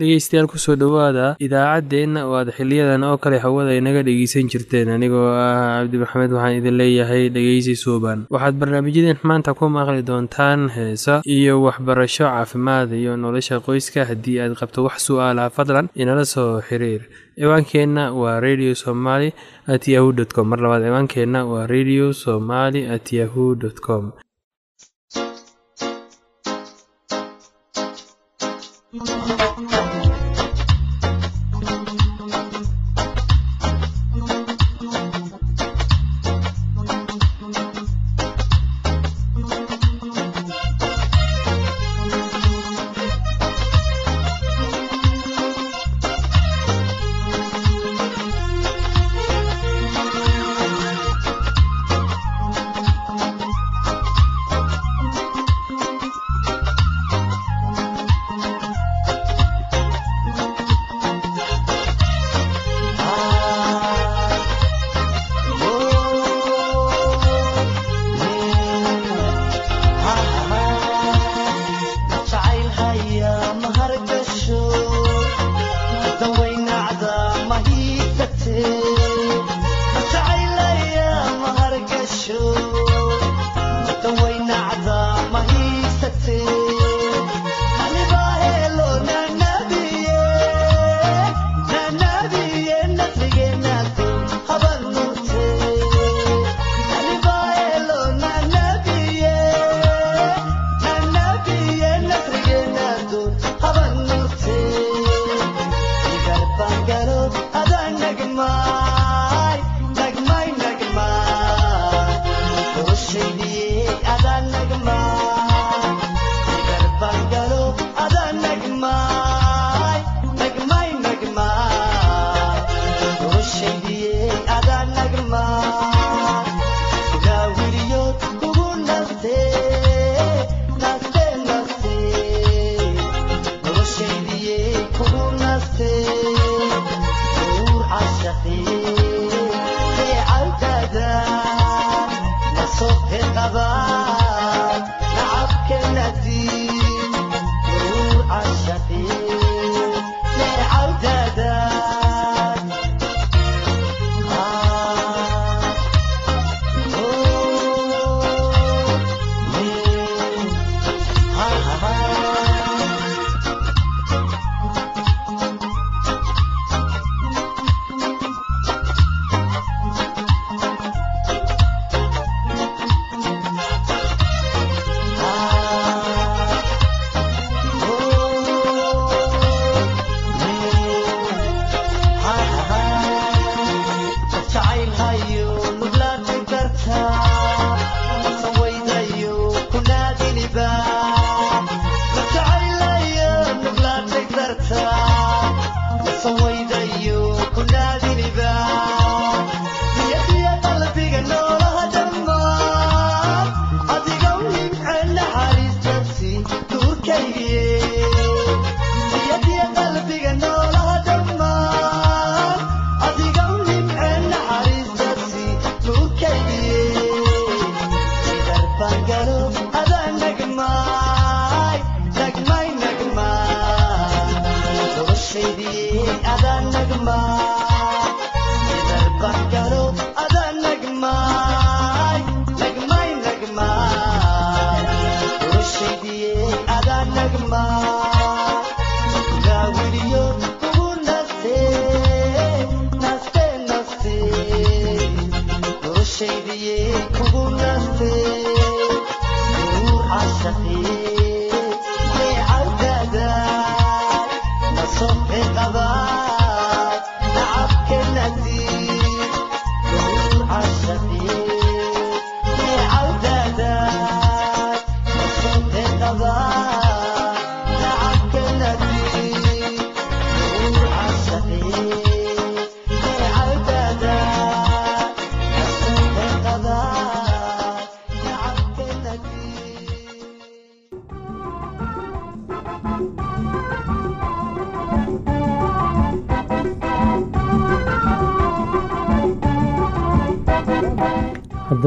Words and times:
dhegeystayaal 0.00 0.46
ku 0.52 0.58
soo 0.64 0.76
dhowaada 0.80 1.26
idaacaddeenna 1.46 2.20
oo 2.28 2.34
aad 2.40 2.50
xiliyadan 2.56 3.02
oo 3.08 3.16
kale 3.22 3.36
hawada 3.44 3.72
inaga 3.80 4.00
dhegeysan 4.08 4.50
jirteen. 4.52 4.88
Anigoo 4.96 5.28
ah 5.44 5.80
cabdi 5.80 5.96
maxamed 6.02 6.30
waxaan 6.36 6.58
idin 6.60 6.76
leeyahay 6.80 7.22
dhegeysi 7.36 7.74
suuban. 7.82 8.18
Waxaad 8.34 8.54
barnaamijyadeen 8.60 9.18
maanta 9.30 9.56
ku 9.58 9.64
maqli 9.76 10.02
doontaan 10.08 10.60
heesa 10.76 11.14
iyo 11.36 11.54
waxbarasho 11.66 12.24
caafimaad 12.32 12.88
iyo 13.00 13.12
nolosha 13.22 13.56
qoyska 13.66 14.00
haddii 14.10 14.38
aad 14.44 14.52
qabto 14.60 14.84
wax 14.86 14.96
su'aalaha 15.08 15.54
fadlan 15.56 15.86
inala 16.02 16.24
soo 16.34 16.50
xiriir. 16.68 17.02
Ciwaankeenna 17.40 18.04
waa 18.20 18.36
radio 18.46 18.72
somaly 18.84 19.28
at 19.74 19.82
yahu 19.94 20.08
dt 20.18 20.30
com. 20.36 20.46
Mar 20.52 20.60
labaad 20.64 20.82
ciwaankeenna 20.88 21.40
waa 21.52 21.66
radio 21.74 22.04
somaly 22.24 22.80
at 22.96 23.06
yahu 23.18 23.44
dt 23.62 23.78
com 23.86 24.04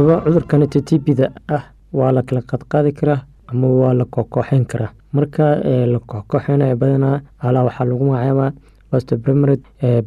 haddaba 0.09 0.23
cudurkan 0.25 0.67
titibida 0.69 1.31
ah 1.47 1.63
waa 1.93 2.11
la 2.11 2.21
kala 2.23 2.41
qaadqaadi 2.41 2.91
karaa 2.93 3.21
ama 3.47 3.67
waa 3.67 3.93
la 3.93 4.05
kokooxeyn 4.05 4.65
karaa 4.65 4.89
marka 5.13 5.55
la 5.93 5.99
kokooxeynayo 5.99 6.75
badanaa 6.75 7.21
alaa 7.39 7.63
waxaa 7.63 7.85
lagu 7.85 8.05
magacaabaa 8.05 8.51
postprimary 8.91 9.57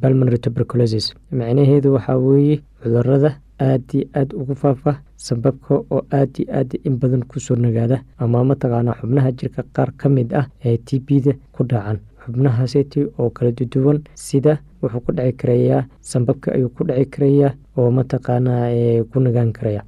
balmonary 0.01 0.39
tuberculosis. 0.39 1.15
Macnaheedu 1.31 1.93
waxaa 1.95 2.17
weeye 2.17 2.61
cudurrada 2.83 3.39
aad 3.61 3.83
iyo 3.95 4.07
aad 4.15 4.35
ugu 4.35 4.55
faafa 4.55 4.99
sababka 5.17 5.75
oo 5.91 6.03
aad 6.13 6.31
iyo 6.39 6.51
aad 6.59 6.75
in 6.85 6.99
badan 6.99 7.23
ku 7.25 7.39
soo 7.41 7.57
nagaada 7.57 8.03
ama 8.19 8.45
mataqaanaa 8.45 8.99
xubnaha 9.01 9.33
jirka 9.33 9.63
qaar 9.73 9.93
ka 9.97 10.09
mid 10.09 10.35
ah 10.35 10.47
ee 10.65 10.77
t 10.79 10.99
b-da 10.99 11.33
ku 11.53 11.63
dhacan 11.65 11.99
xubnahaaseti 12.25 13.01
oo 13.19 13.31
kala 13.31 13.51
duduwan 13.59 13.99
sida 14.15 14.59
wuxuu 14.83 15.01
ku 15.07 15.13
dhici 15.17 15.33
karayaa 15.41 15.87
sambabka 16.01 16.53
ayuu 16.55 16.69
ku 16.77 16.85
dhici 16.89 17.07
karayaa 17.15 17.51
oo 17.79 17.91
mataqaanaa 17.99 18.69
ku 19.13 19.21
nagaan 19.21 19.53
karaya 19.57 19.83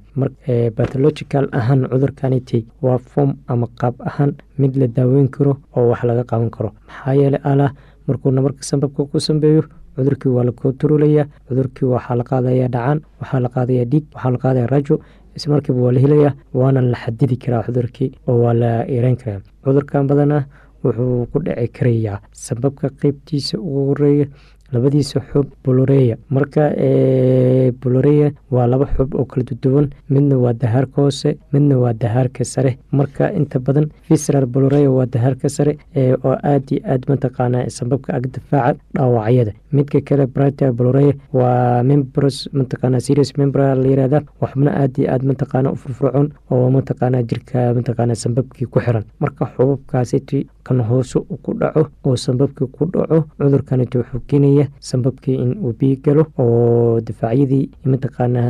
bathological 0.77 1.45
ahaan 1.51 1.87
cudurkaniti 1.91 2.65
waa 2.81 2.97
form 2.97 3.31
ama 3.47 3.67
qaab 3.79 3.95
ahaan 4.09 4.31
mid 4.57 4.75
la 4.81 4.87
daaweyn 4.87 5.27
karo 5.29 5.57
oo 5.75 5.89
wax 5.89 6.03
laga 6.03 6.23
qaban 6.23 6.49
karo. 6.49 6.69
Maxaa 6.87 7.13
yeeley 7.19 7.39
alah 7.43 7.71
markuuna 8.07 8.41
marka 8.41 8.63
sambabka 8.63 9.05
ku 9.11 9.19
sambeeyo 9.19 9.63
cudurkii 9.95 10.29
waa 10.35 10.43
la 10.43 10.51
kontarolaya 10.51 11.23
cudurkii 11.47 11.85
waxaa 11.93 12.15
la 12.19 12.23
qaadaya 12.23 12.67
dhacan 12.75 12.99
waxaa 13.21 13.39
la 13.39 13.49
qaadaya 13.55 13.85
dhiig 13.91 14.05
waxaa 14.15 14.31
la 14.31 14.37
qaadaya 14.43 14.67
rajo 14.67 14.95
ismarkiiba 15.35 15.81
waa 15.85 15.91
la 15.95 15.99
helaya 15.99 16.31
waana 16.53 16.81
la 16.81 16.97
xadidi 17.03 17.37
karaa 17.37 17.63
cudurkii 17.67 18.11
oo 18.27 18.37
waa 18.43 18.53
la 18.53 18.71
yareyn 18.95 19.17
karaa. 19.17 19.41
Cudurkan 19.63 20.07
badanaa 20.07 20.43
wuxuu 20.85 21.25
ku 21.31 21.39
dhici 21.45 21.67
karayaa 21.77 22.17
sababka 22.45 22.89
qeybtiisa 23.01 23.57
ugu 23.59 23.81
horreeya 23.89 24.27
labadiisa 24.75 25.19
xub 25.31 25.47
boloreya 25.63 26.15
marka 26.35 26.63
boloreya 27.81 28.31
waa 28.51 28.67
laba 28.67 28.85
xub 28.95 29.15
oo 29.15 29.25
kala 29.25 29.43
duduwan 29.49 29.87
midna 30.09 30.37
waa 30.43 30.53
dahaarka 30.53 31.01
hoose 31.01 31.37
midna 31.53 31.77
waa 31.83 31.93
dahaarka 31.93 32.43
sare. 32.45 32.77
Marka 32.91 33.31
inta 33.33 33.59
badan 33.59 33.87
visral 34.09 34.45
boloreya 34.45 34.89
waa 34.91 35.05
dahaarka 35.05 35.49
sare 35.49 35.77
oo 36.23 36.35
aad 36.43 36.71
iyo 36.71 36.81
aad 36.85 37.03
mataqaana 37.09 37.69
sababka 37.69 38.13
ag 38.17 38.25
difaaca 38.33 38.79
dhaawacyada. 38.95 39.53
Midka 39.71 40.01
kale 40.01 40.25
brita 40.27 40.71
boloreya 40.71 41.13
waa 41.33 41.83
membros 41.83 42.49
mataqaana 42.53 42.99
serious 42.99 43.33
membra 43.37 43.75
la 43.75 43.87
yirahda 43.87 44.21
waa 44.41 44.49
xubno 44.51 44.71
aad 44.71 44.97
iyo 44.97 45.09
aad 45.13 45.23
mataqaana 45.23 45.71
u 45.71 45.75
furfurcoon 45.75 46.29
oo 46.51 46.69
mataqaana 46.69 47.23
jirka 47.23 47.73
mataqaana 47.77 48.15
sambabkii 48.15 48.65
ku 48.67 48.79
xiran. 48.79 49.03
Marka 49.19 49.45
xubabkaasiti 49.55 50.47
kan 50.63 50.79
hoose 50.81 51.19
ku 51.43 51.53
dhaco 51.53 51.87
oo 52.05 52.15
sambabkii 52.15 52.67
ku 52.75 52.85
dhaco 52.93 53.25
cudurkaniti 53.37 53.97
wuxuu 53.97 54.21
keenaya 54.27 54.64
sambabkii 54.89 55.35
in 55.43 55.51
uu 55.65 55.73
biig 55.79 56.01
galo 56.05 56.23
oo 56.43 56.99
difaacyadii 57.07 57.69
mataqaana 57.91 58.41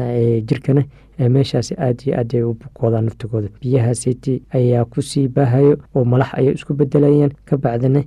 jirkana 0.50 0.83
meeshaas 1.19 1.71
aad 1.77 2.01
iyo 2.06 2.17
aad 2.19 2.33
ay 2.35 2.44
u 2.44 2.53
bukoodaan 2.53 3.06
naftigooda. 3.06 3.47
Biyahaasiti 3.62 4.41
ayaa 4.53 4.85
ku 4.85 5.01
sii 5.01 5.27
baahayo 5.27 5.77
oo 5.95 6.06
malax 6.06 6.33
ayay 6.33 6.53
isku 6.53 6.73
bedelayaan 6.73 7.31
ka 7.45 7.57
bacdina 7.57 8.03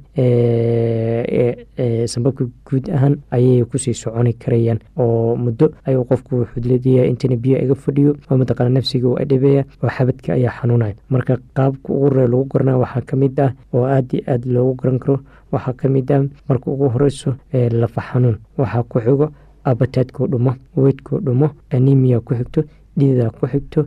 sambabka 2.07 2.45
guud 2.67 2.89
ahaan 2.91 3.17
ayay 3.31 3.65
ku 3.65 3.79
sii 3.79 3.95
soconi 3.95 4.33
karayaan 4.35 4.79
oo 4.97 5.37
muddo 5.37 5.73
ayuu 5.87 6.05
qofku 6.05 6.37
wuxuu 6.41 6.61
leedayaa 6.69 7.07
intana 7.11 7.37
biyo 7.37 7.59
iga 7.65 7.75
fadhiyo 7.75 8.13
oo 8.31 8.37
mataqaana 8.37 8.71
nafsiga 8.71 9.09
uu 9.09 9.19
adhibeya 9.23 9.65
oo 9.83 9.89
xabadka 9.89 10.33
ayaa 10.33 10.53
xanuunaya. 10.61 10.95
Marka 11.11 11.37
qaabka 11.57 11.89
ugu 11.93 12.05
horey 12.09 12.27
lagu 12.29 12.45
garanaa 12.45 12.77
waxaa 12.83 13.01
ka 13.09 13.17
mid 13.17 13.41
ah 13.41 13.53
oo 13.75 13.85
aad 13.85 14.13
iyo 14.13 14.23
aad 14.33 14.43
loogu 14.47 14.75
garan 14.81 14.99
karo 14.99 15.21
waxaa 15.53 15.73
ka 15.73 15.89
mid 15.89 16.13
ah 16.13 16.23
marka 16.49 16.67
ugu 16.71 16.89
horeyso 16.95 17.35
lafa 17.53 18.01
xanuun 18.13 18.37
waxaa 18.59 18.83
ku 18.83 19.01
xigo 19.01 19.27
abataadkoo 19.65 20.27
dhumo 20.27 20.53
weydkoo 20.77 21.21
dhumo 21.21 21.51
anemia 21.71 22.21
ku 22.21 22.35
xigto 22.35 22.63
dhiidaa 22.99 23.31
ku 23.39 23.47
xigto 23.53 23.81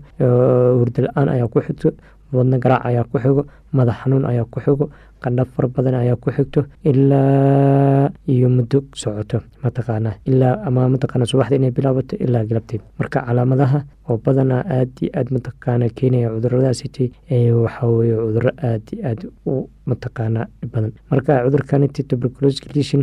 hurda 0.80 1.00
la'aan 1.06 1.28
ayaa 1.36 1.48
ku 1.54 1.60
xigto 1.66 1.90
wadno 2.34 2.58
garaac 2.64 2.86
ayaa 2.90 3.04
ku 3.12 3.18
xigo 3.24 3.44
madax 3.78 3.96
xanuun 4.04 4.24
ayaa 4.32 4.46
ku 4.54 4.60
xigo 4.66 4.86
qandhab 5.24 5.48
fara 5.56 5.68
badan 5.76 5.96
ayaa 6.02 6.16
ku 6.24 6.30
xigto 6.38 6.66
ilaa 6.90 8.10
iyo 8.34 8.48
muddo 8.50 8.80
socoto 9.02 9.38
mataqaana 9.64 10.12
ilaa 10.32 10.56
ama 10.68 10.90
mataqaana 10.94 11.26
subaxda 11.32 11.56
inay 11.60 11.72
bilaabato 11.78 12.16
ilaa 12.26 12.44
galabteed 12.50 12.82
marka 13.00 13.20
calaamadaha 13.28 13.80
oo 14.10 14.18
badanaa 14.26 14.64
aad 14.78 14.92
iyo 15.02 15.12
aad 15.20 15.28
mataqaana 15.36 15.90
keenaya 15.98 16.30
cuduradaasiti 16.36 17.06
waxaa 17.64 17.88
weye 17.98 18.16
cuduro 18.26 18.50
aad 18.70 18.84
iyo 18.94 19.04
aad 19.10 19.22
u 19.46 19.70
mataqaana 19.92 20.42
badan. 20.74 20.92
Marka 21.12 21.34
cudurkaniti 21.46 22.04
tuberculosis 22.10 22.62
condition 22.66 23.02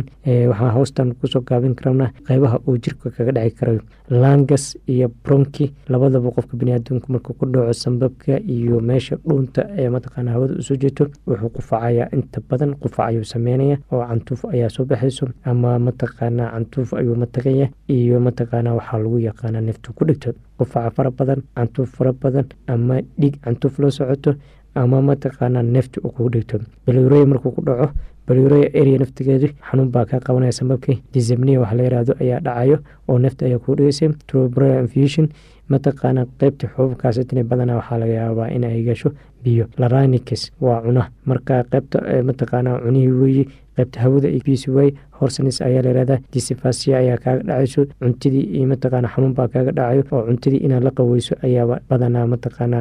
waxaa 0.51 0.71
hoostan 0.77 1.13
ku 1.19 1.27
soo 1.27 1.41
gaabin 1.49 1.75
karana 1.79 2.11
qeybaha 2.27 2.57
uu 2.67 2.77
jirka 2.83 3.09
kaga 3.15 3.31
dhici 3.37 3.55
karayo 3.59 3.81
langas 4.09 4.77
iyo 4.87 5.07
bronki 5.23 5.65
labadaba 5.89 6.31
qofka 6.35 6.57
baniaadamku 6.57 7.11
markuu 7.13 7.33
ku 7.39 7.45
dhaco 7.45 7.73
sambabka 7.73 8.39
iyo 8.55 8.79
meesha 8.89 9.15
dhuunta 9.27 9.61
ee 9.77 9.89
mataqaana 9.95 10.31
hawada 10.35 10.53
u 10.59 10.63
soo 10.67 10.75
jeeto 10.83 11.03
wuxuu 11.27 11.49
qufacaya 11.55 12.08
inta 12.13 12.41
badan 12.49 12.75
qufac 12.81 13.07
ayuu 13.09 13.23
sameynaya 13.23 13.77
oo 13.91 14.03
cantuuf 14.09 14.45
ayaa 14.45 14.69
soo 14.69 14.85
baxayso 14.85 15.27
ama 15.45 15.79
mataqaana 15.79 16.51
cantuuf 16.53 16.93
ayuu 16.93 17.15
matagaya 17.15 17.69
iyo 17.87 18.19
mataqaana 18.19 18.73
waxaa 18.77 18.97
lagu 19.03 19.19
yaqaana 19.19 19.61
neftu 19.61 19.93
ku 19.93 20.05
dhigto. 20.05 20.33
Qufaca 20.57 20.89
fara 20.95 21.11
badan 21.11 21.41
cantuuf 21.55 21.89
fara 21.97 22.11
badan 22.13 22.45
ama 22.67 23.01
dhiig 23.19 23.35
cantuuf 23.43 23.79
loo 23.79 23.89
socoto 23.91 24.35
ama 24.75 25.01
mataqaana 25.01 25.63
neefta 25.63 26.01
uu 26.03 26.11
kugu 26.11 26.29
dhigto. 26.29 26.59
Balurey 26.85 27.25
markuu 27.25 27.51
ku 27.51 27.61
dhaco 27.61 27.91
balurey 28.27 28.69
area 28.79 28.97
naftigeedu 29.01 29.47
xanuun 29.71 29.89
baa 29.91 30.05
kaa 30.05 30.19
qabanaya 30.19 30.51
sababkii. 30.51 31.01
Disabnia 31.13 31.59
wax 31.61 31.73
la 31.73 31.83
yiraahdo 31.83 32.13
ayaa 32.21 32.39
dhacayo 32.39 32.77
oo 33.09 33.17
neefta 33.19 33.45
ayaa 33.45 33.59
kugu 33.59 33.75
dhigaysa 33.77 34.09
trobra 34.27 34.79
infusion 34.81 35.27
mataqaana 35.69 36.25
qeybta 36.39 36.67
xububkaasitna 36.75 37.43
badanaa 37.49 37.77
waxaa 37.79 37.97
laga 38.01 38.13
yaabaa 38.21 38.47
in 38.55 38.63
ay 38.63 38.83
gasho 38.83 39.09
biyo. 39.43 39.65
Laranics 39.77 40.51
waa 40.61 40.81
cuna 40.85 41.03
marka 41.25 41.63
qeybta 41.71 41.97
mataqaana 42.27 42.79
cunihii 42.83 43.11
weeye 43.21 43.43
qeybta 43.75 43.97
hawada 44.03 44.27
iyo 44.29 44.41
biisi 44.45 44.71
waay 44.71 44.91
horsanis 45.19 45.57
ayaa 45.67 45.81
layihahdaa 45.85 46.19
disifasiya 46.33 46.95
ayaa 47.03 47.17
kaaga 47.23 47.43
dhacayso 47.49 47.81
cuntadii 48.01 48.43
iyo 48.57 48.67
mataqaana 48.73 49.07
xanuun 49.13 49.33
baa 49.37 49.47
kaaga 49.53 49.71
dhacayo 49.77 50.03
oo 50.15 50.21
cuntadii 50.29 50.61
inaad 50.65 50.83
la 50.87 50.91
qaweyso 50.99 51.33
ayaaba 51.47 51.75
badanaa 51.89 52.25
mataqaana 52.33 52.79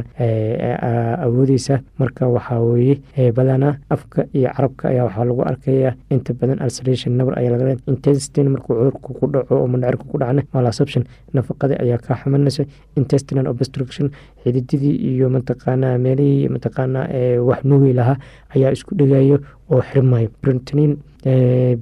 awoodeysa. 1.25 1.81
Marka 1.99 2.29
waxaa 2.29 2.61
weeye 2.61 3.33
badanaa 3.33 3.75
afka 3.91 4.27
iyo 4.35 4.51
carabka 4.57 4.89
ayaa 4.89 5.05
waxaa 5.05 5.25
lagu 5.25 5.43
arkaya 5.43 5.95
inta 6.11 6.33
badan 6.35 6.59
ulceration 6.65 7.13
nabar 7.17 7.39
ayaa 7.39 7.51
laga 7.57 7.77
intestin 7.87 8.49
markuu 8.55 8.75
cudurku 8.79 9.15
ku 9.19 9.27
dhaco 9.27 9.55
oo 9.61 9.67
mandhacirka 9.67 10.05
ku 10.11 10.19
dhacna 10.19 10.43
malasubtion 10.55 11.05
nafaqadii 11.35 11.79
ayaa 11.85 11.99
kaa 12.07 12.17
xumanaysa 12.23 12.65
intestinal 12.97 13.47
obstruction 13.53 14.11
xidididii 14.45 14.95
iyo 15.15 15.27
mataqaana 15.31 15.99
meelihii 15.99 16.49
mataqaana 16.55 17.01
wax 17.49 17.61
nuugi 17.65 17.93
lahaa 17.93 18.17
ayaa 18.57 18.73
isku 18.77 18.95
dhegayo 18.95 19.39
oo 19.71 19.83
xirmayo 19.91 20.29
brotinin 20.43 20.97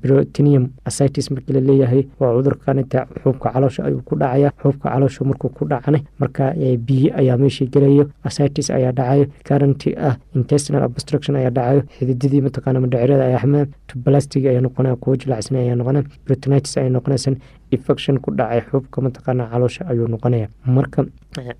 brotinium 0.02 0.68
asitis 0.84 1.30
markii 1.30 1.52
la 1.54 1.60
leeyahay 1.60 2.02
waa 2.20 2.32
cudurkanita 2.36 3.06
xuubka 3.22 3.50
caloosha 3.52 3.84
ayuu 3.84 4.02
ku 4.08 4.16
dhacaya 4.16 4.50
xuubka 4.62 4.90
caloosha 4.90 5.24
markuu 5.24 5.48
ku 5.48 5.64
dhacana 5.68 5.98
marka 6.20 6.54
biyo 6.86 7.10
ayaa 7.20 7.36
meeshii 7.36 7.66
gelayo 7.74 8.04
asitis 8.24 8.70
ayaa 8.70 8.92
dhacayo 8.92 9.26
currenty 9.48 9.94
ah 10.08 10.16
intestinal 10.34 10.82
obstruction 10.84 11.36
ayaa 11.36 11.50
dhacayo 11.50 11.82
xidididii 11.98 12.40
mataqaana 12.46 12.80
madhacirada 12.80 13.24
ayaa 13.28 13.40
xamaa 13.44 13.66
tublastig 13.86 14.46
ayaa 14.46 14.60
noqonaya 14.66 14.96
kuwo 14.96 15.16
jilacsan 15.16 15.56
ayaa 15.56 15.74
noqonaya 15.80 16.04
brotinitis 16.26 16.76
ayaa 16.78 16.90
noqonaysan 16.96 17.36
infection 17.70 18.18
ku 18.24 18.30
dhacay 18.38 18.60
xuubka 18.70 19.00
mataqaana 19.06 19.48
caloosha 19.52 19.86
ayuu 19.90 20.08
noqonaya 20.14 20.48
marka 20.76 21.04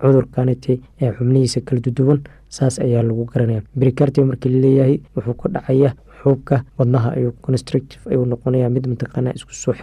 cudurkaniti 0.01 0.81
ee 1.01 1.11
xubnihiisa 1.17 1.61
kala 1.67 1.81
duduwan 1.85 2.19
saas 2.49 2.79
ayaa 2.79 3.03
lagu 3.03 3.25
garanaya. 3.25 3.61
Bricartia 3.75 4.25
markii 4.25 4.49
la 4.53 4.59
leeyahay 4.65 4.95
wuxuu 5.15 5.33
ka 5.41 5.49
dhacaya 5.49 5.89
xuubka 6.21 6.63
wadnaha 6.79 7.09
ayuu 7.17 7.31
constrictive 7.45 8.01
ayuu 8.11 8.25
noqonaya 8.25 8.69
mid 8.69 8.85
mataqaana 8.87 9.33
isku 9.37 9.53
soo 9.53 9.73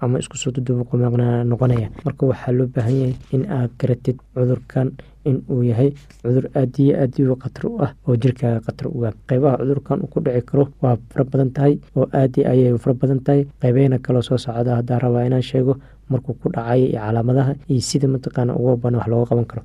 ama 0.00 0.18
isku 0.18 0.36
soo 0.36 0.50
dudubuq 0.50 0.92
noqonaya. 0.94 1.88
Marka 2.04 2.26
waxaa 2.26 2.52
loo 2.52 2.66
baahan 2.66 2.94
yahay 3.00 3.14
in 3.32 3.42
aad 3.50 3.70
garatid 3.80 4.16
cudurkan 4.34 4.92
in 5.24 5.42
uu 5.50 5.62
yahay 5.62 5.90
cudur 6.22 6.46
aad 6.54 6.74
iyo 6.78 6.94
aad 7.02 7.14
u 7.32 7.36
khatar 7.36 7.64
u 7.66 7.78
ah 7.84 7.90
oo 8.06 8.16
jirkaaga 8.16 8.60
khatar 8.66 8.86
uga 8.92 9.10
qeybaha 9.28 9.56
cudurkan 9.60 9.98
uu 10.02 10.06
ku 10.12 10.20
dhici 10.20 10.42
karo 10.46 10.64
waa 10.82 10.96
fara 11.10 11.24
badan 11.24 11.50
tahay 11.56 11.74
oo 11.96 12.06
aad 12.12 12.34
ayay 12.52 12.76
fara 12.78 12.94
badan 12.94 13.20
tahay. 13.26 13.42
Qeybeyna 13.62 13.98
kaloo 13.98 14.22
soo 14.22 14.38
socda 14.38 14.76
haddaa 14.78 14.98
rabaa 15.04 15.24
inaan 15.26 15.42
sheego 15.42 15.78
markuu 16.10 16.34
ku 16.40 16.48
dhacay 16.54 16.82
iyo 16.92 17.00
calaamadaha 17.00 17.52
iyo 17.72 17.80
sida 17.80 18.06
mataqaana 18.08 18.52
uga 18.60 18.76
bana 18.82 18.98
wax 18.98 19.08
looga 19.10 19.26
qaban 19.30 19.46
karo 19.50 19.62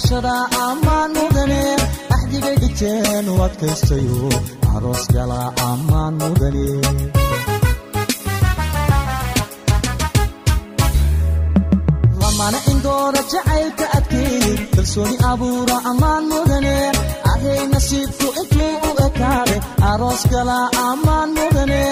cashada 0.00 0.34
ammaan 0.66 1.10
mudane 1.16 1.62
axdiga 2.14 2.52
gajeen 2.62 3.26
u 3.32 3.34
adkaystayo 3.46 4.28
aroos 4.74 5.04
gala 5.14 5.40
ammaan 5.70 6.14
mudane 6.20 6.66
lamana 12.20 12.58
indoora 12.72 13.20
jacaylka 13.32 13.86
adkaynin 13.98 14.58
kalsooni 14.74 15.16
abuura 15.30 15.76
ammaan 15.90 16.24
mudane 16.32 16.74
ahay 17.32 17.60
nasiibku 17.72 18.26
intuu 18.40 18.74
u 18.88 18.90
ekaade 19.06 19.56
aroos 19.90 20.22
gala 20.32 20.58
ammaan 20.88 21.30
mudane 21.38 21.82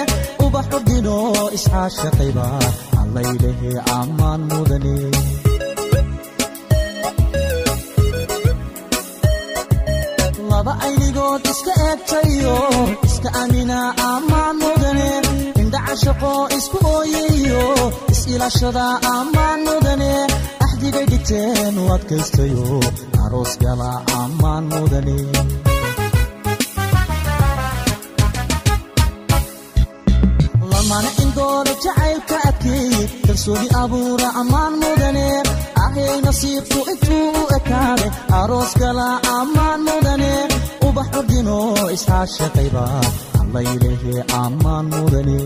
ubaxu 0.45 0.79
dhino 0.87 1.17
iscaashaqayba 1.57 2.47
allaylahee 3.01 3.77
ammaan 3.99 4.41
mudane 4.51 4.95
laba 10.59 10.73
aynigood 10.85 11.41
iska 11.51 11.73
eegtayo 11.87 12.55
iska 13.07 13.29
amina 13.41 13.79
ammaan 14.11 14.55
mudane 14.61 15.09
indhaca 15.61 15.93
shaqo 16.03 16.31
isku 16.57 16.77
ooyayo 16.95 17.63
is-ilaashada 18.13 18.85
ammaan 19.15 19.59
mudane 19.67 20.11
axdigay 20.65 21.05
dhigteen 21.11 21.75
u 21.81 21.85
adkaystayo 21.95 22.65
aroos 23.23 23.53
gala 23.63 23.91
ammaan 24.21 24.63
mudane 24.73 25.17
lamana 30.71 31.09
indooda 31.23 31.71
jacaylka 31.83 32.35
adkeeyey 32.49 33.05
kalsooni 33.27 33.67
abuura 33.81 34.27
ammaan 34.41 34.73
mudane 34.81 35.27
ahay 35.83 36.17
nasiibku 36.25 36.79
intuu 36.93 37.27
u 37.41 37.43
ekaade 37.57 38.07
aroos 38.39 38.71
gala 38.81 39.07
ammaan 39.37 39.79
mudane 39.87 40.08
ubax 41.19 41.21
ordino 41.21 41.57
isxaashaqayba 41.95 42.83
allaylehe 43.41 44.13
ammaan 44.43 44.85
mudane 44.93 45.37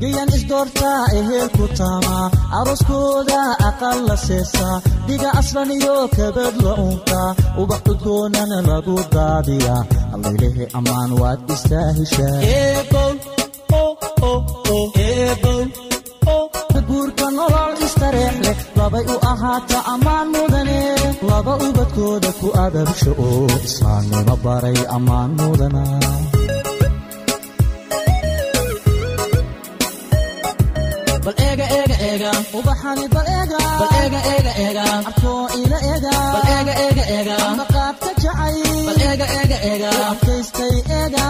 gayan 0.00 0.28
isdoortaa 0.36 1.00
ehelku 1.20 1.64
taamaa 1.78 2.26
arooskooda 2.58 3.40
aqal 3.68 3.98
la 4.08 4.16
seesaa 4.26 4.76
dhiga 5.08 5.30
aslan 5.40 5.70
iyo 5.78 5.96
kabad 6.16 6.54
la 6.66 6.72
unkaa 6.86 7.28
ubax 7.62 7.82
udgoonana 7.92 8.58
lagu 8.70 8.96
daadiyaa 9.14 9.82
allaylehe 10.14 10.64
ammaan 10.78 11.10
waad 11.20 11.40
guurka 16.88 17.26
nolol 17.36 17.67
istareex 17.88 18.34
leh 18.46 18.56
labay 18.78 19.04
u 19.14 19.16
ahaata 19.32 19.78
ammaan 19.94 20.26
mudane 20.34 20.80
laba 21.30 21.52
ubadkooda 21.68 22.30
ku 22.40 22.48
adabsho 22.66 23.10
oo 23.28 23.46
islaamnimo 23.68 24.34
baray 24.44 24.78
ammaan 24.96 25.30
mudana 25.40 25.84
ubaxani 32.58 33.06
bal 33.14 33.26
eega 33.38 33.58
bal 33.80 33.90
eega 34.02 34.20
eega 34.34 34.52
eega 34.64 34.84
arkoo 34.98 35.42
ila 35.60 35.78
eega 35.92 37.36
maqaadka 37.60 38.10
jacay 38.22 38.56
adkaystay 40.10 40.76
eega 40.98 41.24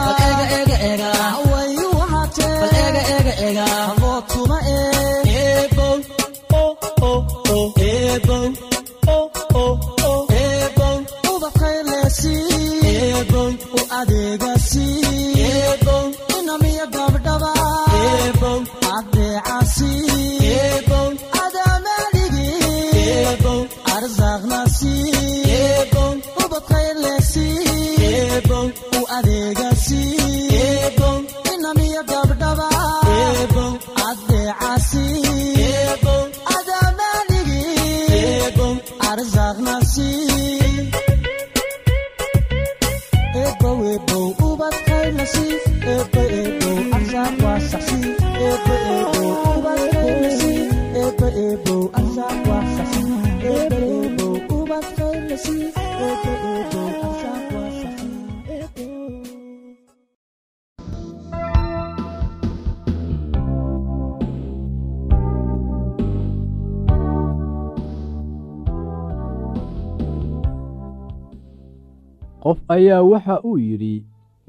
qof 72.43 72.59
ayaa 72.75 73.03
waxa 73.13 73.35
uu 73.49 73.59
yidhi 73.69 73.95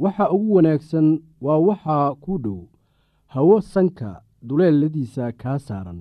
waxa 0.04 0.26
ugu 0.36 0.50
wanaagsan 0.58 1.08
waa 1.46 1.60
waxaa 1.70 2.08
kuu 2.24 2.38
dhow 2.46 2.60
hawo 3.34 3.56
sanka 3.74 4.10
duleeladiisa 4.48 5.26
kaa 5.42 5.58
saaran 5.68 6.00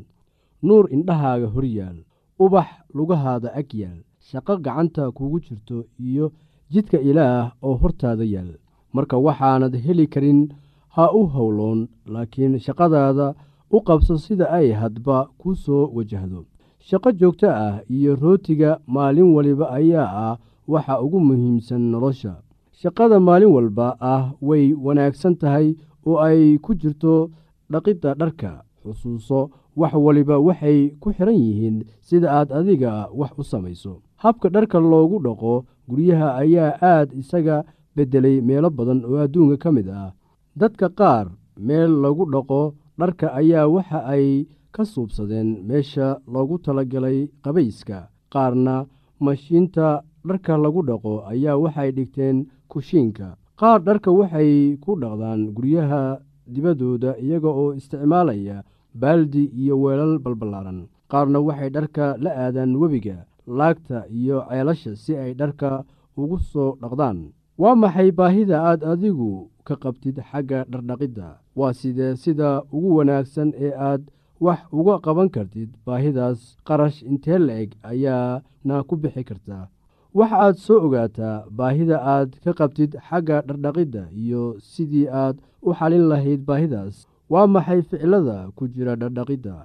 nuur 0.63 0.85
indhahaaga 0.95 1.47
hor 1.55 1.65
yaal. 1.65 1.99
Ubax 2.39 2.67
lugahaada 2.95 3.49
ag 3.55 3.69
yaal. 3.75 3.99
Shaqo 4.29 4.57
gacanta 4.65 5.11
kugu 5.11 5.41
jirto 5.41 5.85
iyo 6.01 6.33
jidka 6.71 6.99
ilaah 7.01 7.53
oo 7.63 7.75
hortaada 7.83 8.25
yaal. 8.25 8.51
Marka 8.93 9.17
waxaanad 9.19 9.75
heli 9.85 10.07
karin 10.07 10.49
ha 10.95 11.05
u 11.13 11.27
howloon 11.35 11.89
laakiin 12.07 12.59
shaqadaada 12.59 13.35
u 13.71 13.79
qabso 13.87 14.17
sida 14.19 14.47
ay 14.59 14.73
hadba 14.73 15.29
ku 15.39 15.55
soo 15.55 15.91
wajahdo. 15.97 16.45
Shaqo 16.89 17.13
joogto 17.13 17.49
ah 17.51 17.81
iyo 17.91 18.17
rootiga 18.17 18.71
maalin 18.87 19.35
waliba 19.37 19.67
ayaa 19.79 20.09
ah 20.27 20.39
waxa 20.69 21.01
ugu 21.05 21.21
muhiimsan 21.21 21.81
nolosha. 21.93 22.35
Shaqada 22.81 23.21
maalin 23.21 23.49
walba 23.57 23.97
ah 24.01 24.33
way 24.41 24.73
wanaagsan 24.85 25.35
tahay 25.41 25.77
oo 26.07 26.17
ay 26.27 26.59
ku 26.65 26.75
jirto 26.75 27.31
dhaqidda 27.71 28.15
dharka 28.21 28.63
xusuuso 28.89 29.41
wax 29.81 29.93
waliba 29.95 30.37
waxay 30.47 30.79
ku 31.01 31.09
xidhan 31.17 31.35
yihiin 31.45 31.77
sida 32.09 32.29
aad 32.39 32.49
adiga 32.59 32.93
wax 33.21 33.33
u 33.41 33.45
samayso. 33.51 33.95
Habka 34.23 34.49
dharka 34.55 34.79
loogu 34.81 35.19
dhaqo 35.27 35.53
guryaha 35.89 36.29
ayaa 36.43 36.73
aad 36.93 37.09
isaga 37.21 37.57
beddelay 37.97 38.41
meelo 38.49 38.69
badan 38.71 39.01
oo 39.09 39.19
adduunka 39.25 39.57
ka 39.63 39.71
mid 39.77 39.89
ah. 39.89 40.11
Dadka 40.61 40.87
qaar 40.99 41.27
meel 41.67 41.93
lagu 42.03 42.25
dhaqo 42.35 42.63
dharka 42.99 43.27
ayaa 43.41 43.67
waxa 43.75 44.01
ay 44.15 44.27
ka 44.75 44.83
suubsadeen 44.93 45.49
meesha 45.69 46.07
loogu 46.33 46.57
talagalay 46.65 47.19
qabayska 47.45 47.99
qaarna 48.33 48.77
mashiinta 49.25 50.03
dharka 50.29 50.53
lagu 50.65 50.83
dhaqo 50.89 51.13
ayaa 51.33 51.57
waxay 51.63 51.91
dhigteen 51.97 52.37
kushiinka. 52.71 53.29
Qaar 53.61 53.79
dharka 53.87 54.11
waxay 54.19 54.77
ku 54.83 54.91
dhaqdaan 55.03 55.41
guryaha 55.57 56.03
dibaddooda 56.53 57.11
iyaga 57.25 57.49
oo 57.61 57.71
isticmaalaya 57.79 58.59
baaldi 59.01 59.45
iyo 59.61 59.75
weelal 59.83 60.19
balballaaran. 60.25 60.81
Qaarna 61.11 61.39
waxay 61.47 61.71
dharka 61.77 62.17
la 62.25 62.31
aadaan 62.45 62.77
webiga 62.81 63.17
laagta 63.59 63.99
iyo 64.19 64.45
ceelasha 64.49 64.93
si 64.97 65.13
ay 65.17 65.33
dharka 65.41 65.85
ugu 66.17 66.39
soo 66.39 66.77
dhaqdaan. 66.83 67.19
Waa 67.59 67.75
maxay 67.83 68.11
baahida 68.19 68.57
aad 68.71 68.81
adigu 68.93 69.49
ka 69.67 69.75
qabtid 69.83 70.17
xagga 70.31 70.65
dhardhaqidda 70.71 71.29
waa 71.59 71.73
sidee 71.81 72.17
sida 72.23 72.63
ugu 72.75 72.91
wanaagsan 72.99 73.51
ee 73.67 73.73
aad 73.89 74.03
wax 74.41 74.61
uga 74.73 74.95
qaban 75.05 75.29
kartid 75.35 75.71
baahidaas. 75.87 76.41
Qarash 76.67 77.03
intee 77.11 77.39
la-eg 77.47 77.71
ayaana 77.91 78.77
ku 78.89 78.95
bixi 79.03 79.25
kartaa 79.29 79.65
waxa 80.19 80.37
aad 80.45 80.57
soo 80.67 80.79
ogaataa 80.87 81.45
baahida 81.59 81.97
aad 82.15 82.31
ka 82.45 82.53
qabtid 82.61 82.91
xagga 83.09 83.37
dhardhaqidda 83.49 84.03
iyo 84.23 84.43
sidii 84.71 85.09
aad 85.23 85.37
u 85.69 85.71
xalin 85.79 86.05
lahayd 86.11 86.41
baahidaas 86.49 86.97
waa 87.33 87.47
maxay 87.55 87.81
ficilada 87.89 88.39
ku 88.57 88.63
jira 88.75 88.93
dhardhaqidda 89.01 89.57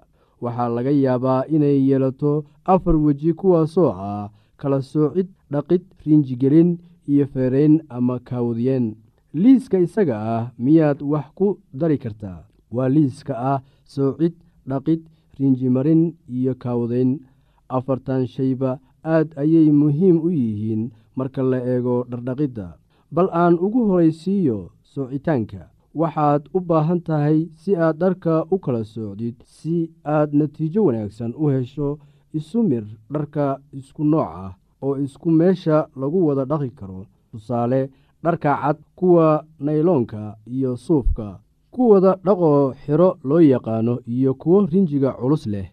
waxaa 0.43 0.69
laga 0.75 0.91
yaabaa 1.03 1.45
inay 1.55 1.77
yeelato 1.89 2.33
afar 2.73 2.95
weji 3.05 3.31
kuwaasoo 3.39 3.91
ah 4.11 4.29
kala 4.59 4.79
soocid 4.91 5.27
dhaqid 5.53 5.81
riinjigelin 6.05 6.69
iyo 7.11 7.25
feerayn 7.33 7.75
ama 7.95 8.15
kaawdiyeen 8.27 8.85
liiska 9.41 9.77
isaga 9.85 10.15
ah 10.35 10.43
miyaad 10.63 10.99
wax 11.11 11.25
ku 11.37 11.47
dari 11.79 11.97
kartaa? 12.03 12.39
Waa 12.75 12.89
liiska 12.95 13.33
ah 13.51 13.59
soocid 13.93 14.33
dhaqid 14.69 15.01
riinjimarin 15.39 16.01
iyo 16.37 16.53
kaawdayn 16.63 17.11
afartan 17.77 18.23
shayba 18.35 18.71
aad 19.13 19.27
ayay 19.41 19.67
muhiim 19.81 20.17
u 20.27 20.29
yihiin 20.39 20.81
marka 21.17 21.41
la 21.51 21.59
eego 21.73 21.95
dhardhaqidda 22.11 22.67
bal 23.15 23.27
aan 23.41 23.55
ugu 23.65 23.81
horaysiiyo 23.89 24.57
soocitaanka 24.93 25.61
waxaad 25.99 26.41
u 26.55 26.59
baahan 26.69 27.01
tahay 27.07 27.39
si 27.61 27.71
aad 27.75 27.95
dharka 28.01 28.35
u 28.53 28.57
kala 28.63 28.83
soocdid 28.93 29.35
si 29.55 29.75
aad 30.15 30.29
natiijo 30.39 30.81
wanaagsan 30.87 31.31
u 31.41 31.45
hesho 31.53 31.89
isu 32.39 32.59
mir 32.69 32.83
dharka 33.13 33.45
isku 33.79 34.03
nooc 34.11 34.29
ah 34.43 34.51
oo 34.85 34.95
isku 35.05 35.29
meesha 35.39 35.77
lagu 36.01 36.19
wada 36.27 36.43
dhaqi 36.51 36.69
karo. 36.79 37.05
Tusaale 37.31 37.81
dharka 38.23 38.51
cad 38.61 38.77
kuwa 38.95 39.27
nayloonka 39.65 40.21
iyo 40.55 40.71
suufka 40.85 41.27
kuwada 41.73 42.11
dhaqoo 42.25 42.73
xiro 42.81 43.09
loo 43.27 43.39
yaqaano 43.51 43.93
iyo 44.13 44.31
kuwo 44.41 44.57
rinjiga 44.71 45.11
culus 45.19 45.45
leh. 45.53 45.67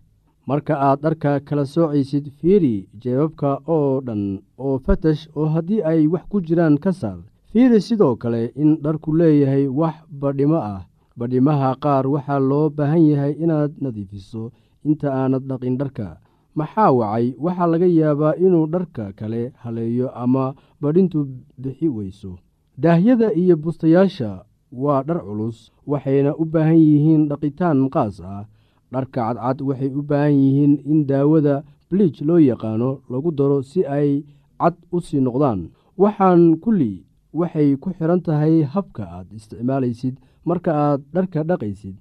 Marka 0.48 0.74
aad 0.86 0.98
dharka 1.04 1.40
kala 1.46 1.64
soocaysid 1.72 2.26
fiiri 2.38 2.88
jeebabka 3.02 3.50
oo 3.74 4.00
dhan 4.06 4.22
oo 4.64 4.78
fatash 4.84 5.22
oo 5.38 5.46
haddii 5.54 5.82
ay 5.90 6.00
wax 6.12 6.24
ku 6.30 6.36
jiraan 6.46 6.76
ka 6.84 6.92
saar 7.00 7.18
fiiri 7.52 7.80
sidoo 7.80 8.16
kale 8.16 8.42
in 8.62 8.70
dharku 8.82 9.10
leeyahay 9.16 9.66
wax 9.68 9.94
badhimo 10.20 10.56
ah. 10.56 10.80
Badhimaha 11.18 11.74
qaar 11.84 12.06
waxaa 12.14 12.38
loo 12.50 12.70
baahan 12.76 13.02
yahay 13.10 13.32
inaad 13.44 13.72
nadiifiso 13.82 14.42
inta 14.88 15.08
aanad 15.12 15.42
dhaqin 15.50 15.76
dharka. 15.80 16.06
Maxaa 16.54 16.90
wacay? 16.98 17.34
Waxaa 17.44 17.66
laga 17.72 17.86
yaabaa 17.86 18.34
inuu 18.44 18.66
dharka 18.74 19.12
kale 19.18 19.52
haleeyo 19.62 20.08
ama 20.22 20.54
badhintu 20.80 21.18
bixi 21.62 21.88
weyso. 21.88 22.38
Daahyada 22.78 23.32
iyo 23.34 23.56
bustayaasha 23.56 24.44
waa 24.72 25.02
dhar 25.02 25.20
culus 25.26 25.58
waxayna 25.86 26.32
u 26.42 26.44
baahan 26.44 26.78
yihiin 26.78 27.28
dhaqitaan 27.28 27.90
qaas 27.94 28.20
ah. 28.24 28.46
Dharka 28.92 29.20
cadcad 29.34 29.58
waxay 29.68 29.90
u 30.00 30.02
baahan 30.02 30.32
yihiin 30.42 30.72
in 30.92 31.00
daawada 31.10 31.62
bliij 31.90 32.22
loo 32.28 32.38
yaqaano 32.38 32.90
lagu 33.10 33.30
daro 33.38 33.58
si 33.62 33.84
ay 33.84 34.24
cad 34.60 34.74
u 34.92 35.00
sii 35.06 35.20
noqdaan. 35.20 35.60
Waxaan 36.00 36.56
kulli 36.62 37.04
waxay 37.38 37.76
ku 37.82 37.88
xidhan 37.96 38.20
tahay 38.26 38.62
habka 38.74 39.02
aad 39.16 39.28
isticmaalaysid 39.38 40.14
marka 40.48 40.70
aad 40.84 41.00
dharka 41.14 41.40
dhaqaysid. 41.50 41.96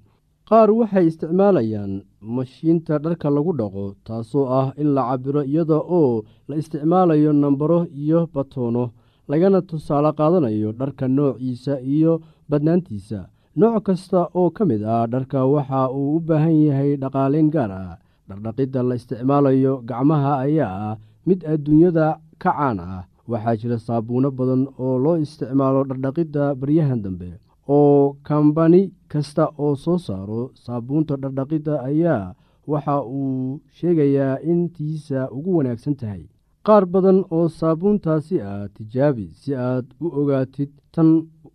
Qaar 0.49 0.69
waxay 0.79 1.05
isticmaalayaan 1.11 1.91
mashiinta 2.35 2.97
dharka 3.03 3.27
lagu 3.35 3.51
dhaqo 3.59 3.85
taasoo 4.07 4.45
ah 4.59 4.67
in 4.81 4.89
la 4.95 5.01
cabiro 5.09 5.41
iyada 5.45 5.77
oo 5.99 6.23
la 6.49 6.55
isticmaalayo 6.61 7.31
nambaro 7.33 7.79
iyo 8.03 8.19
batoono 8.33 8.83
lagana 9.29 9.59
tusaale 9.69 10.11
qaadanayo 10.17 10.69
dharka 10.79 11.05
noociisa 11.07 11.73
iyo 11.95 12.13
badnaantiisa. 12.49 13.19
Nooc 13.59 13.83
kasta 13.85 14.21
oo 14.39 14.49
ka 14.55 14.63
mid 14.69 14.81
ah 14.83 15.05
dharka 15.13 15.45
waxa 15.53 15.81
uu 15.97 16.15
u 16.17 16.19
baahan 16.27 16.55
yahay 16.67 16.91
dhaqaaleyn 17.01 17.49
gaar 17.53 17.71
ah. 17.71 17.97
Dhardhaqidda 18.29 18.81
la 18.89 18.95
isticmaalayo 18.99 19.73
gacmaha 19.89 20.31
ayaa 20.45 20.73
ah 20.89 20.95
mid 21.27 21.39
adduunyada 21.53 22.07
ka 22.41 22.51
caan 22.57 22.79
ah 22.79 23.03
waxaa 23.31 23.55
jira 23.61 23.77
saabuuno 23.87 24.29
badan 24.39 24.63
oo 24.83 24.95
loo 25.03 25.17
isticmaalo 25.25 25.81
dhardhaqidda 25.89 26.43
baryahan 26.59 27.01
dambe. 27.05 27.29
Oo 27.75 28.17
kambani 28.27 28.81
kasta 29.11 29.43
oo 29.63 29.75
soo 29.83 29.97
saaro 30.07 30.41
saabuunta 30.63 31.13
dhardhaqidda 31.21 31.73
ayaa 31.89 32.33
waxa 32.71 32.95
uu 33.17 33.61
sheegayaa 33.77 34.35
in 34.51 34.59
tiisa 34.75 35.19
ugu 35.37 35.51
wanaagsan 35.57 35.95
tahay. 35.99 36.23
Qaar 36.65 36.83
badan 36.93 37.19
oo 37.35 37.47
saabuuntaasi 37.59 38.35
ah 38.51 38.65
tijaabi 38.75 39.25
si 39.41 39.51
aad 39.67 39.85
u 40.03 40.07
ogaatid 40.19 40.69
tan 40.93 41.09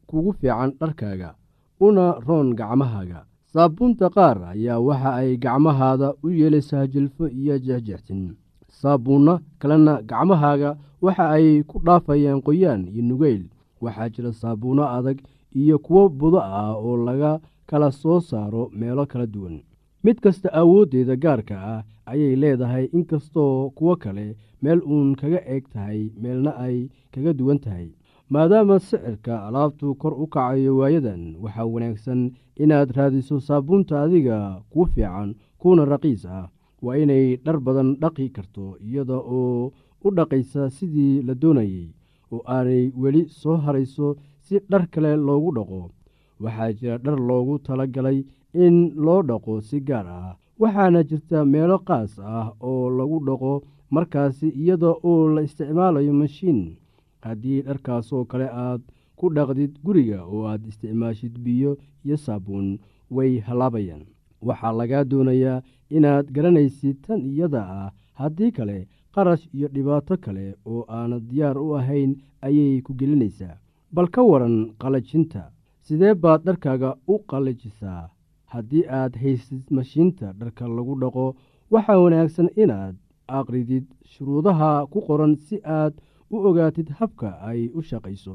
kugu 0.09 0.31
fiican 0.39 0.71
dharkaaga 0.81 1.31
una 1.87 2.05
roon 2.27 2.49
gacmahaaga. 2.59 3.21
Saabuunta 3.53 4.07
qaar 4.17 4.39
ayaa 4.53 4.79
waxa 4.87 5.11
ay 5.21 5.31
gacmahaada 5.45 6.09
u 6.25 6.29
yeelaysaa 6.39 6.87
jilfo 6.93 7.25
iyo 7.41 7.55
jexjextin 7.67 8.23
saabuunno 8.81 9.35
kalena 9.61 9.95
gacmahaaga 10.11 10.71
waxa 11.05 11.25
ay 11.37 11.47
ku 11.69 11.77
dhaafayaan 11.87 12.41
qoyaan 12.47 12.83
iyo 12.93 13.03
nugeyl. 13.09 13.43
Waxaa 13.85 14.09
jira 14.15 14.33
saabuunno 14.41 14.85
adag 14.97 15.19
iyo 15.61 15.77
kuwo 15.87 16.09
budo 16.09 16.41
ah 16.41 16.73
oo 16.87 16.97
laga 17.07 17.33
kala 17.69 17.89
soo 18.01 18.21
saaro 18.21 18.63
meelo 18.79 19.05
kala 19.07 19.27
duwan. 19.35 19.57
Mid 20.05 20.17
kasta 20.25 20.49
awooddeeda 20.61 21.15
gaarka 21.23 21.57
ah 21.73 21.81
ayay 22.11 22.37
leedahay 22.43 22.85
inkastoo 22.97 23.71
kuwo 23.77 23.95
kale 24.03 24.27
meel 24.63 24.81
uun 24.93 25.09
kaga 25.21 25.41
eeg 25.53 25.65
tahay 25.73 26.01
meelna 26.23 26.53
ay 26.65 26.77
kaga 27.13 27.33
duwan 27.39 27.59
tahay. 27.65 27.89
Maadaama 28.33 28.77
sicirka 28.81 29.35
alaabtu 29.47 29.95
kor 30.01 30.15
u 30.23 30.27
kacayo 30.35 30.73
waayadan 30.81 31.23
waxaa 31.43 31.65
wanaagsan 31.73 32.21
inaad 32.63 32.91
raadiso 32.97 33.37
saabuunta 33.41 34.03
adiga 34.03 34.39
kuu 34.73 34.87
fiican 34.93 35.31
kuuna 35.61 35.85
raqiis 35.85 36.25
ah. 36.27 36.49
Waa 36.85 36.97
inay 37.03 37.37
dhar 37.45 37.59
badan 37.67 37.97
dhaqi 38.03 38.29
karto 38.37 38.77
iyada 38.87 39.17
oo 39.17 39.73
u 40.07 40.09
dhaqaysa 40.17 40.63
sidii 40.77 41.23
la 41.27 41.35
doonayey 41.43 41.89
oo 42.33 42.43
aanay 42.57 42.85
weli 43.03 43.23
soo 43.41 43.57
harayso 43.65 44.07
si 44.45 44.55
dhar 44.71 44.85
kale 44.93 45.13
loogu 45.27 45.51
dhaqo. 45.57 45.81
Waxaa 46.43 46.73
jira 46.79 46.99
dhar 47.05 47.19
loogu 47.29 47.55
tala 47.67 47.85
galay 47.95 48.19
in 48.65 48.77
loo 49.05 49.21
dhaqo 49.29 49.53
si 49.69 49.77
gaar 49.89 50.07
ah 50.19 50.37
waxaana 50.61 51.01
jirta 51.09 51.39
meelo 51.53 51.77
qaas 51.89 52.13
ah 52.37 52.49
oo 52.69 52.85
lagu 52.99 53.19
dhaqo 53.29 53.53
markaasi 53.95 54.49
iyada 54.61 54.91
oo 55.11 55.29
la 55.35 55.41
isticmaalayo 55.47 56.13
mashiin. 56.21 56.61
Haddii 57.25 57.63
dharkaasoo 57.67 58.25
kale 58.31 58.49
aad 58.65 58.83
ku 59.19 59.25
dhaqdid 59.37 59.73
guriga 59.85 60.21
oo 60.33 60.43
aad 60.51 60.63
isticmaashid 60.71 61.35
biyo 61.45 61.71
iyo 62.05 62.17
saabuun 62.25 62.69
way 63.17 63.33
hallaabayaan 63.47 64.05
waxaa 64.47 64.73
lagaa 64.81 65.05
doonayaa 65.11 65.63
inaad 65.97 66.27
garanaysid 66.37 66.97
tan 67.07 67.21
iyada 67.31 67.63
ah. 67.79 67.91
Haddii 68.21 68.51
kale 68.57 68.79
qarash 69.15 69.45
iyo 69.57 69.69
dhibaato 69.75 70.15
kale 70.25 70.47
oo 70.71 70.83
aanad 70.99 71.23
diyaar 71.31 71.57
u 71.67 71.69
ahayn 71.79 72.13
ayay 72.47 72.81
ku 72.87 72.93
gelinaysaa. 72.99 73.57
Bal 73.95 74.09
ka 74.15 74.23
waran 74.31 74.57
qalajinta 74.81 75.43
sidee 75.87 76.15
baad 76.23 76.41
dharkaaga 76.47 76.91
u 77.13 77.15
qalajisaa 77.31 78.03
haddii 78.53 78.85
aad 78.99 79.15
haysid 79.23 79.63
mashiinta 79.77 80.27
dharka 80.41 80.65
lagu 80.77 80.95
dhaqo 81.03 81.27
waxaa 81.73 81.99
wanaagsan 82.05 82.49
inaad 82.63 82.95
aqridid 83.39 83.85
shuruudaha 84.13 84.71
ku 84.93 84.99
qoran 85.07 85.35
si 85.47 85.57
aad 85.79 85.95
u 86.35 86.37
ogaatid 86.49 86.89
habka 86.99 87.29
ay 87.51 87.61
u 87.79 87.81
shaqayso 87.91 88.35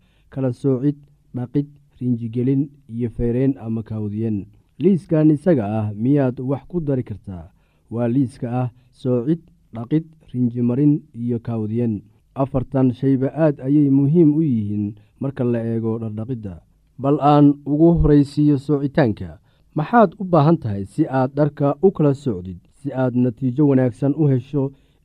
kala 0.33 0.49
soocid 0.61 0.97
dhaqid 1.35 1.67
rinjigelin 1.99 2.63
iyo 2.93 3.09
feyreen 3.15 3.53
ama 3.65 3.81
kaawdiyen 3.89 4.37
liiskan 4.83 5.31
isaga 5.35 5.65
ah 5.79 5.87
miyaad 6.03 6.37
wax 6.49 6.63
ku 6.69 6.77
dari 6.87 7.03
kartaa? 7.09 7.45
Waa 7.93 8.07
liiska 8.15 8.47
ah 8.61 8.69
soocid 9.01 9.41
dhaqid 9.75 10.05
rinjimarin 10.33 10.93
iyo 11.21 11.37
kaawdiyen 11.45 11.93
afartan 12.41 12.87
shayba 12.99 13.27
aad 13.43 13.55
ayay 13.67 13.89
muhiim 13.97 14.29
u 14.39 14.41
yihiin 14.41 14.85
marka 15.21 15.43
la 15.43 15.59
eego 15.71 15.99
dhardhaqidda. 16.01 16.55
Bal 17.01 17.17
aan 17.33 17.47
ugu 17.71 17.89
horaysiiyo 17.99 18.57
soocitaanka 18.57 19.29
maxaad 19.77 20.09
u 20.21 20.23
baahan 20.31 20.57
tahay 20.63 20.83
si 20.93 21.03
aad 21.19 21.31
dharka 21.37 21.67
u 21.85 21.89
kala 21.95 22.13
socdid 22.23 22.57
si 22.79 22.89
aad 23.01 23.13
natiijo 23.23 23.63
wanaagsan 23.69 24.13
u 24.21 24.23
hesho 24.31 24.63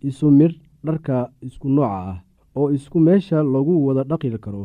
isu 0.09 0.27
midh 0.39 0.57
dharka 0.87 1.17
isku 1.47 1.69
nooca 1.69 1.99
ah 2.11 2.17
oo 2.59 2.69
isku 2.77 2.99
meesha 3.07 3.39
lagu 3.55 3.75
wada 3.87 4.03
dhaqi 4.11 4.29
karo 4.45 4.65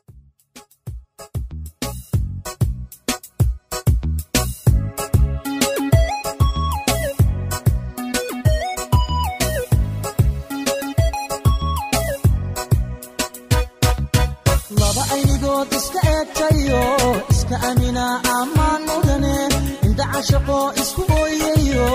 cashaqo 20.21 20.57
isku 20.81 21.01
ooyayo 21.19 21.87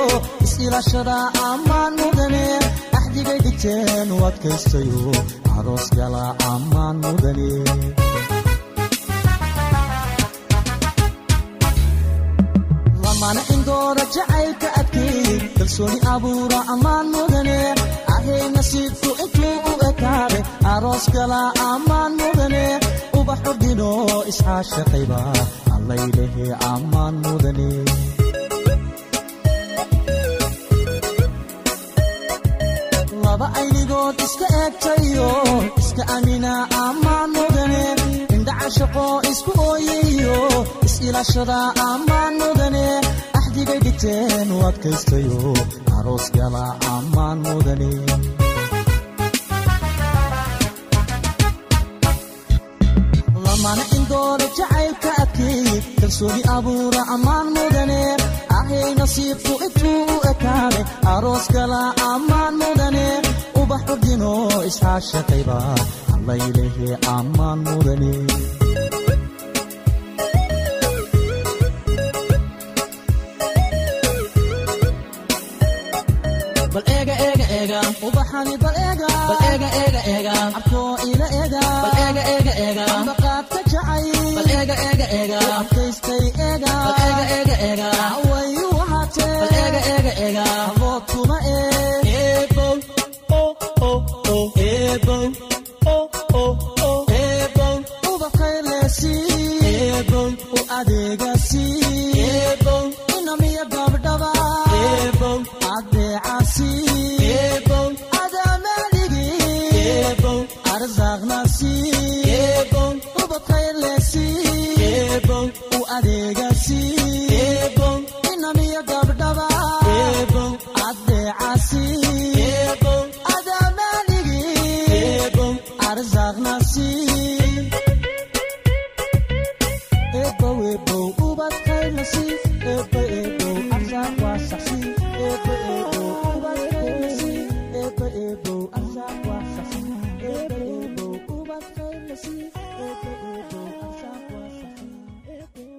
is-ilashada 0.44 1.16
ammaan 1.50 1.92
mudane 2.00 2.44
axdigay 2.98 3.38
dhigteen 3.44 4.08
u 4.16 4.18
adkaystayo 4.28 5.02
aroos 5.56 5.86
gala 5.98 6.24
ammaan 6.52 6.96
mudane 7.04 7.50
lamana 13.04 13.40
indooda 13.54 14.04
jacaylka 14.14 14.68
adkeey 14.80 15.38
kalsooni 15.58 15.98
abuura 16.14 16.58
ammaan 16.74 17.06
mudane 17.14 17.58
ahay 18.14 18.42
nasiibku 18.56 19.10
intuu 19.24 19.54
u 19.70 19.72
ekaaday 19.88 20.42
aroos 20.74 21.04
gala 21.16 21.40
ammaan 21.70 22.12
mudane 22.22 22.64
ubax 23.18 23.40
ordino 23.52 23.90
isxaashaqayba 24.30 25.20
allaylehe 25.76 26.46
ammaan 26.72 27.14
mudane 27.26 27.68
laba 33.36 33.48
aynigood 33.60 34.16
iska 34.26 34.46
eegtayo 34.62 35.28
iska 35.82 36.02
amina 36.16 36.52
ammaan 36.84 37.28
mudane 37.36 37.82
indhacashaqo 38.36 39.06
isku 39.32 39.50
ooyayo 39.70 40.38
is-ilashada 40.86 41.58
ammaan 41.90 42.32
mudane 42.42 42.86
axdigay 43.38 43.78
dhigteen 43.84 44.48
u 44.56 44.58
adkaystayo 44.68 45.40
aroos 45.98 46.26
gala 46.36 46.64
ammaan 46.94 47.38
mudane 47.46 47.90
lamana 53.44 53.82
indooda 53.96 54.46
jacaylka 54.58 55.10
adkeey 55.22 55.66
kalsooni 56.00 56.42
abuura 56.56 57.02
ammaan 57.14 57.46
mudane 57.56 58.00
ahay 58.58 58.90
nasiibku 59.00 59.52
intuu 59.66 60.00
u 60.14 60.16
ekaaday 60.32 60.84
aroos 61.14 61.46
gala 61.56 61.82
ammaan 62.12 62.54
mudane 62.62 63.06
ubax 63.60 63.82
ordino 63.94 64.32
isxaashaqayba 64.68 65.58
allaylehe 66.14 66.88
ammaan 67.16 67.58
mudane. 67.68 68.12
Ubaxani 78.06 78.54
bal 78.62 78.76
eega 78.86 79.08
bal 79.28 79.38
eega 79.50 79.68
eega 79.82 80.00
eega 80.14 80.34
abkoo 80.58 80.92
ila 81.10 81.26
eega 81.40 81.60
bal 81.84 81.94
eega 82.04 82.22
eega 82.34 82.52
eega 82.64 82.84
ambaqaadka 82.98 83.58
jacay 83.72 84.04
bal 84.36 84.50
eega 84.58 84.74
bal 89.22 89.54
eega 89.62 89.80
eega 89.94 90.12
eega 90.26 90.44
wayu 90.80 91.20
wahaatee 91.30 91.75